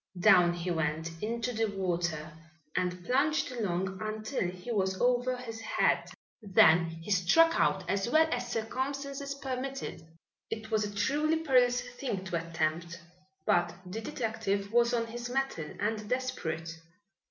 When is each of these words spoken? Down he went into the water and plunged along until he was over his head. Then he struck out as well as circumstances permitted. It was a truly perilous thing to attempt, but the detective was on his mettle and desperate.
Down 0.19 0.53
he 0.53 0.71
went 0.71 1.21
into 1.21 1.53
the 1.53 1.67
water 1.67 2.33
and 2.75 3.05
plunged 3.05 3.51
along 3.51 3.99
until 4.01 4.49
he 4.49 4.71
was 4.71 4.99
over 4.99 5.37
his 5.37 5.61
head. 5.61 6.09
Then 6.41 6.85
he 6.87 7.11
struck 7.11 7.59
out 7.59 7.87
as 7.87 8.09
well 8.09 8.27
as 8.31 8.49
circumstances 8.51 9.35
permitted. 9.35 10.01
It 10.49 10.71
was 10.71 10.83
a 10.85 10.95
truly 10.95 11.37
perilous 11.37 11.81
thing 11.81 12.23
to 12.25 12.37
attempt, 12.49 12.99
but 13.45 13.75
the 13.85 14.01
detective 14.01 14.73
was 14.73 14.91
on 14.91 15.05
his 15.05 15.29
mettle 15.29 15.69
and 15.79 16.09
desperate. 16.09 16.79